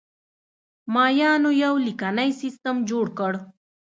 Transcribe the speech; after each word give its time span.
مایانو 0.93 1.51
یو 1.63 1.73
لیکنی 1.85 2.29
سیستم 2.41 2.75
جوړ 2.89 3.05
کړ 3.17 3.33